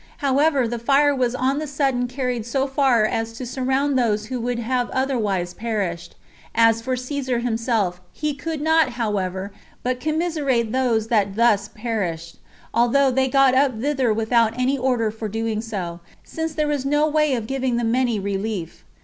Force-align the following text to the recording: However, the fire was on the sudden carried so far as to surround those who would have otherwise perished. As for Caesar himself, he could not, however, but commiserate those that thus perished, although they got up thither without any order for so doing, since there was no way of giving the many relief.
However, 0.17 0.67
the 0.67 0.79
fire 0.79 1.15
was 1.15 1.35
on 1.35 1.59
the 1.59 1.67
sudden 1.67 2.07
carried 2.07 2.43
so 2.43 2.65
far 2.65 3.05
as 3.05 3.33
to 3.33 3.45
surround 3.45 3.99
those 3.99 4.25
who 4.25 4.41
would 4.41 4.57
have 4.57 4.89
otherwise 4.89 5.53
perished. 5.53 6.15
As 6.55 6.81
for 6.81 6.95
Caesar 6.97 7.37
himself, 7.37 8.01
he 8.11 8.33
could 8.33 8.61
not, 8.63 8.93
however, 8.93 9.51
but 9.83 9.99
commiserate 9.99 10.71
those 10.71 11.09
that 11.09 11.35
thus 11.35 11.67
perished, 11.75 12.37
although 12.73 13.11
they 13.11 13.27
got 13.27 13.53
up 13.53 13.79
thither 13.79 14.11
without 14.11 14.57
any 14.57 14.75
order 14.75 15.11
for 15.11 15.27
so 15.27 15.31
doing, 15.33 15.61
since 16.23 16.55
there 16.55 16.67
was 16.67 16.83
no 16.83 17.07
way 17.07 17.35
of 17.35 17.45
giving 17.45 17.77
the 17.77 17.83
many 17.83 18.19
relief. 18.19 18.83